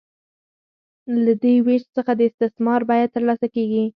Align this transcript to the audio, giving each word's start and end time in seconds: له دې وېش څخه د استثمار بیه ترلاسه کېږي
له 1.23 1.33
دې 1.41 1.53
وېش 1.65 1.83
څخه 1.95 2.11
د 2.15 2.21
استثمار 2.29 2.81
بیه 2.89 3.07
ترلاسه 3.15 3.47
کېږي 3.55 3.83